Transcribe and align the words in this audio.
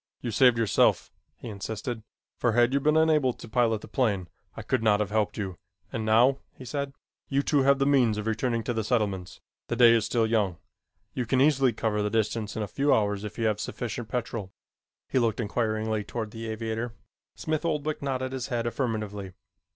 "You 0.21 0.31
saved 0.31 0.57
yourself," 0.57 1.11
he 1.37 1.47
insisted, 1.47 2.01
"for 2.39 2.53
had 2.53 2.73
you 2.73 2.79
been 2.79 2.97
unable 2.97 3.33
to 3.33 3.47
pilot 3.47 3.81
the 3.81 3.87
plane, 3.87 4.29
I 4.57 4.63
could 4.63 4.81
not 4.81 4.99
have 4.99 5.11
helped 5.11 5.37
you, 5.37 5.59
and 5.93 6.03
now," 6.03 6.39
he 6.55 6.65
said, 6.65 6.95
"you 7.29 7.43
two 7.43 7.61
have 7.61 7.77
the 7.77 7.85
means 7.85 8.17
of 8.17 8.25
returning 8.25 8.63
to 8.63 8.73
the 8.73 8.83
settlements. 8.83 9.41
The 9.67 9.75
day 9.75 9.93
is 9.93 10.03
still 10.03 10.25
young. 10.25 10.57
You 11.13 11.27
can 11.27 11.39
easily 11.39 11.71
cover 11.71 12.01
the 12.01 12.09
distance 12.09 12.55
in 12.55 12.63
a 12.63 12.67
few 12.67 12.91
hours 12.91 13.23
if 13.23 13.37
you 13.37 13.45
have 13.45 13.59
sufficient 13.59 14.09
petrol." 14.09 14.51
He 15.07 15.19
looked 15.19 15.39
inquiringly 15.39 16.03
toward 16.03 16.31
the 16.31 16.49
aviator. 16.49 16.95
Smith 17.35 17.63
Oldwick 17.63 18.01
nodded 18.01 18.31
his 18.31 18.47
head 18.47 18.65
affirmatively. 18.65 19.33